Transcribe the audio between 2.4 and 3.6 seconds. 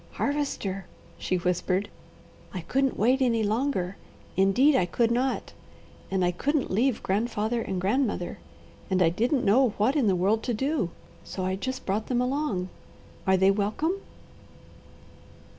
"I couldn't wait any